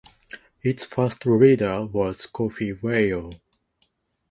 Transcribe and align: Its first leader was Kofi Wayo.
Its 0.63 0.83
first 0.83 1.27
leader 1.27 1.85
was 1.85 2.25
Kofi 2.25 2.73
Wayo. 2.73 3.39